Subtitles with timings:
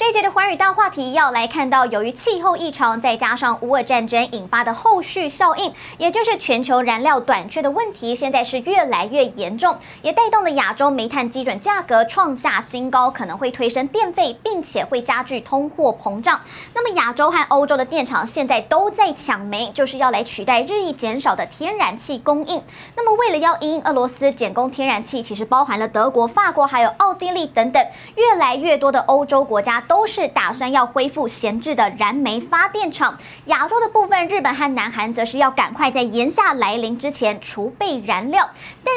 [0.00, 16.40] 这一节的寰宇大话题要来看到，由于气候异常，再加上乌俄战争引发的后续效应，也就是全球燃料短缺的问题，现在是越来越严重，也带动了亚洲煤炭基准价格创下新高，可能会推升电费，并且会加剧通货膨胀。
[16.74, 22.62] 那么亚洲和欧洲的电厂现在都在抢煤，就是要来取代日益减少的天然气供应。
[22.96, 29.84] 那么为了要因俄罗斯减供天然气，其实包含了德国、法国还有奥地利等等，越来越多的欧洲国家。
[29.90, 33.18] 都是打算要恢复闲置的燃煤发电厂。
[33.46, 38.48] 亚洲的部分，日本和南韩则是要赶快在炎夏来临之前储备燃料。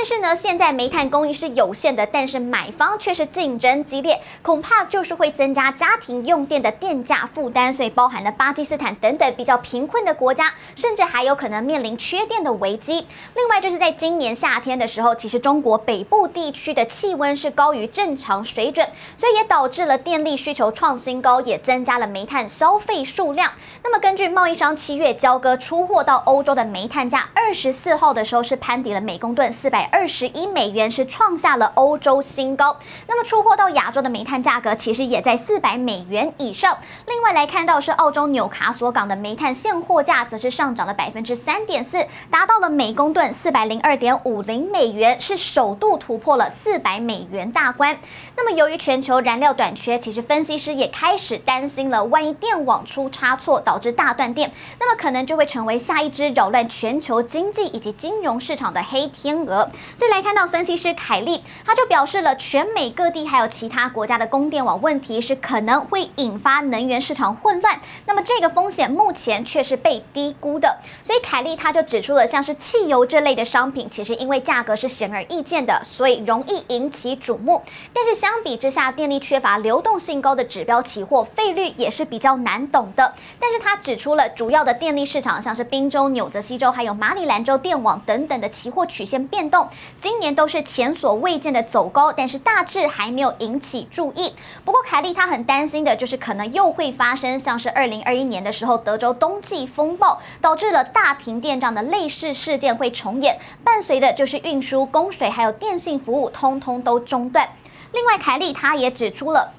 [0.03, 7.71] 但是呢，现在煤炭供应是有限的，但是买方却是竞争激烈，恐怕就是会增加家庭用电的电价负担。
[7.71, 13.08] 所以，包含了巴基斯坦等等比较贫困的国家，甚至还有可能面临缺电的危机。
[13.34, 20.70] 另外，就是在今年夏天的时候，其实中国北部地区的气温是高于正常水准，所以也导致了电力需求。
[20.73, 23.49] 创新高，也增加了煤炭消费数量。
[23.81, 32.75] 那么根据贸易商七月交割出货到欧洲的煤炭价，二十四号的时候是攀抵了每公吨四百二十一美元，是创下了欧洲新高。
[33.08, 36.77] 那么出货到亚洲的煤炭价格其实也在四百美元以上。
[37.08, 47.97] 另外来看到是澳洲纽卡索港的煤炭现货价，则是上涨了百分之三点四，达到了每公吨四百零二点五零美元，是首度突破了四百美元大关。
[48.36, 50.73] 那么由于全球燃料短缺，其实分析师。
[50.73, 59.69] 也开始担心了，万一电网出差错导致大断电，那么可能就会成为下一只扰乱全球经济以及金融市场的黑天鹅。
[59.98, 67.80] 所以来看到分析师凯利，他就表示了，全美各地还有其他国家的供电网问题是可能会引发能源市场混乱。
[68.06, 70.78] 那么这个风险目前却是被低估的。
[71.04, 77.61] 所以凯利他就指出了，像是汽油这类的商品，其实因为价格是显而易见的，所以容易引起瞩目。
[77.94, 89.62] 但是相比之下，电力缺乏、流动性高的指标期货费率也是比较难懂的，但是他指出了主要的电力市场，像是宾州、纽泽西州还有马里兰州电网等等的期货曲线变动，
[89.99, 94.33] 今年都是前所未见的走高，但是大致还没有引起注意。
[94.65, 107.49] 不过凯利他很担心的就是可能又会发生像是二零二一年的时候德州冬季风暴导致了大停电这样的类似事件会重演，伴随的就是运输、供水还有电信服务通通都中断。
[107.91, 109.53] 另外，凯利他也指出了。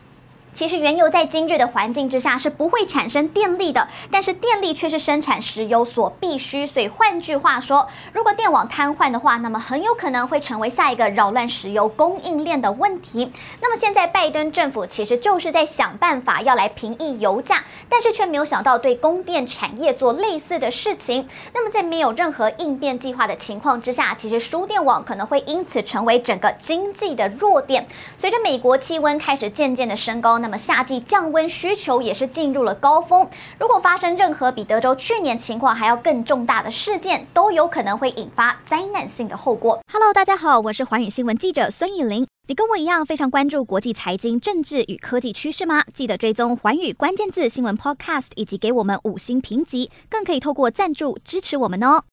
[0.54, 6.65] 其实原油在今日的环境之下是不会产生电力的，但是电力却是生产石油所必须。
[6.65, 13.32] 所以换句话说，如果电网瘫痪的话，那么很有可能会成为下一个扰乱石油供应链的问题。
[13.60, 21.28] 那么现在拜登政府其实就是在想办法要来平抑油价，但是却没有想到对供电产业做类似的事情。
[21.53, 27.88] 那么在没有任何应变计划的情况之下，其实输电网可能会因此成为整个经济的弱点。
[28.21, 30.44] 随着美国气温开始渐渐的升高。
[30.44, 33.27] 那么夏季降温需求也是进入了高峰。
[33.59, 39.81] 如果发生任何比德州去年情况还要更重大的事件，都有可能会引发灾难性的后果。
[39.91, 42.27] Hello，大家好，我是寰宇新闻记者孙艺玲。
[42.47, 45.83] 你跟我一样非常关注国际财经、政治与科技趋势吗？
[45.94, 52.03] 记得追踪寰宇关键字新闻 Podcast，以及给我们五星评级，更可以透过赞助支持我们哦。